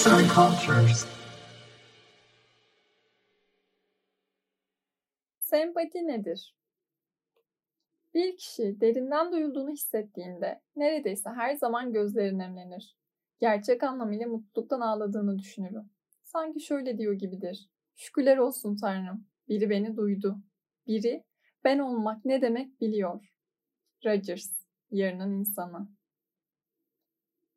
[0.00, 1.06] Arts and Cultures.
[5.40, 6.54] Sempati nedir?
[8.14, 12.96] Bir kişi derinden duyulduğunu hissettiğinde neredeyse her zaman gözleri nemlenir.
[13.40, 15.90] Gerçek anlamıyla mutluluktan ağladığını düşünürüm.
[16.22, 17.68] Sanki şöyle diyor gibidir.
[17.96, 19.26] Şükürler olsun Tanrım.
[19.48, 20.38] Biri beni duydu.
[20.86, 21.24] Biri
[21.64, 23.32] ben olmak ne demek biliyor.
[24.04, 24.50] Rogers,
[24.90, 25.99] yarının insanı.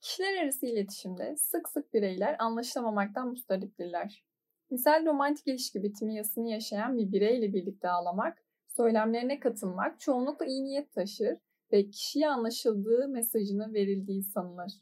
[0.00, 4.24] Kişiler arası iletişimde sık sık bireyler anlaşılamamaktan mustariptirler.
[4.70, 10.92] Misal romantik ilişki bitimi yasını yaşayan bir bireyle birlikte ağlamak, söylemlerine katılmak çoğunlukla iyi niyet
[10.92, 11.36] taşır
[11.72, 14.72] ve kişiye anlaşıldığı mesajını verildiği sanılır.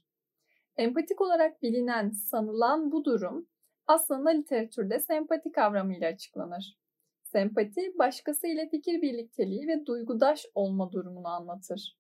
[0.77, 3.49] Empatik olarak bilinen, sanılan bu durum
[3.87, 6.79] aslında literatürde sempati kavramıyla açıklanır.
[7.23, 11.97] Sempati, başkası ile fikir birlikteliği ve duygudaş olma durumunu anlatır.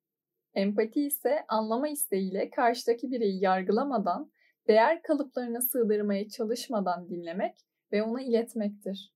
[0.56, 4.30] Empati ise anlama isteğiyle karşıdaki bireyi yargılamadan,
[4.68, 7.58] değer kalıplarına sığdırmaya çalışmadan dinlemek
[7.92, 9.12] ve ona iletmektir.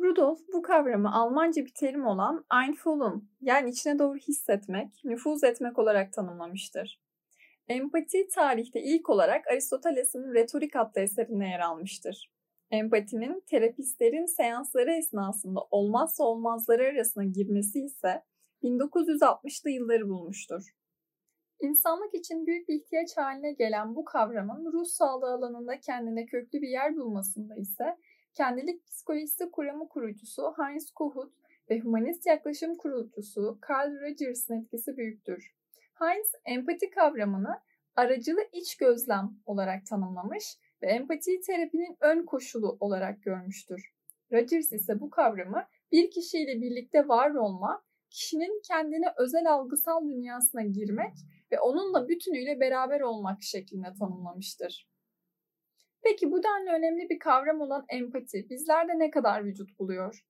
[0.00, 6.12] Rudolf bu kavramı Almanca bir terim olan Einfühlen yani içine doğru hissetmek, nüfuz etmek olarak
[6.12, 7.00] tanımlamıştır.
[7.68, 12.30] Empati tarihte ilk olarak Aristoteles'in Retorik adlı eserinde yer almıştır.
[12.70, 18.22] Empatinin terapistlerin seansları esnasında olmazsa olmazları arasına girmesi ise
[18.62, 20.62] 1960'lı yılları bulmuştur.
[21.60, 26.68] İnsanlık için büyük bir ihtiyaç haline gelen bu kavramın ruh sağlığı alanında kendine köklü bir
[26.68, 27.96] yer bulmasında ise
[28.34, 31.32] kendilik psikolojisi kuramı kurucusu Heinz Kohut
[31.70, 35.54] ve humanist yaklaşım kurucusu Carl Rogers'ın etkisi büyüktür.
[35.94, 37.60] Heinz empati kavramını
[37.96, 40.44] aracılı iç gözlem olarak tanımlamış
[40.82, 43.92] ve empati terapinin ön koşulu olarak görmüştür.
[44.32, 51.14] Rogers ise bu kavramı bir kişiyle birlikte var olma, kişinin kendine özel algısal dünyasına girmek
[51.52, 54.90] ve onunla bütünüyle beraber olmak şeklinde tanımlamıştır.
[56.02, 60.24] Peki bu denli önemli bir kavram olan empati bizlerde ne kadar vücut buluyor?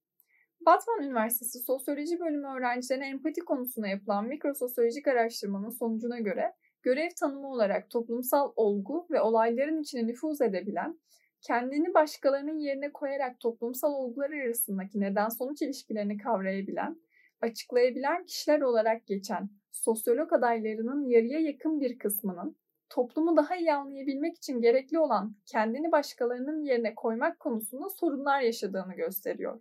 [0.66, 7.90] Batman Üniversitesi Sosyoloji Bölümü öğrencilerine empati konusunda yapılan mikrososyolojik araştırmanın sonucuna göre görev tanımı olarak
[7.90, 11.00] toplumsal olgu ve olayların içine nüfuz edebilen,
[11.40, 16.96] kendini başkalarının yerine koyarak toplumsal olgular arasındaki neden-sonuç ilişkilerini kavrayabilen,
[17.40, 22.56] açıklayabilen kişiler olarak geçen sosyolog adaylarının yarıya yakın bir kısmının
[22.90, 29.60] toplumu daha iyi anlayabilmek için gerekli olan kendini başkalarının yerine koymak konusunda sorunlar yaşadığını gösteriyor.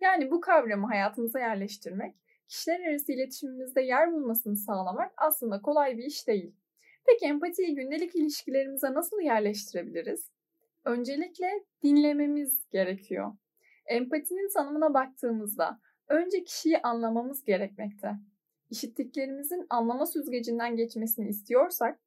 [0.00, 2.14] Yani bu kavramı hayatımıza yerleştirmek,
[2.48, 6.54] kişiler arası iletişimimizde yer bulmasını sağlamak aslında kolay bir iş değil.
[7.06, 10.30] Peki empatiyi gündelik ilişkilerimize nasıl yerleştirebiliriz?
[10.84, 13.32] Öncelikle dinlememiz gerekiyor.
[13.86, 18.12] Empatinin tanımına baktığımızda önce kişiyi anlamamız gerekmekte.
[18.70, 22.00] İşittiklerimizin anlama süzgecinden geçmesini istiyorsak,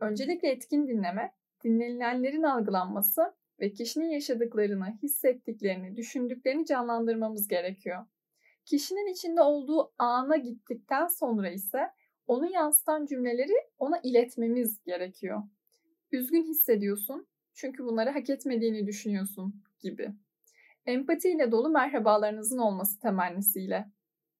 [0.00, 1.32] öncelikle etkin dinleme,
[1.64, 8.06] dinlenilenlerin algılanması ve kişinin yaşadıklarını, hissettiklerini, düşündüklerini canlandırmamız gerekiyor.
[8.64, 11.78] Kişinin içinde olduğu ana gittikten sonra ise
[12.26, 15.42] onu yansıtan cümleleri ona iletmemiz gerekiyor.
[16.12, 20.12] Üzgün hissediyorsun çünkü bunları hak etmediğini düşünüyorsun gibi.
[20.86, 23.90] Empatiyle dolu merhabalarınızın olması temennisiyle.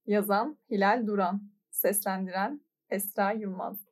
[0.07, 3.85] Yazan Hilal Duran, seslendiren Esra Yılmaz.